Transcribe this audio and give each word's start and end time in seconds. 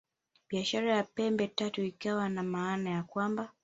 Biashara 0.49 0.91
ya 0.95 1.03
Pembe 1.03 1.47
Tatu 1.47 1.81
ikiwa 1.83 2.29
na 2.29 2.43
maana 2.43 2.89
ya 2.89 3.03
kwamba 3.03 3.51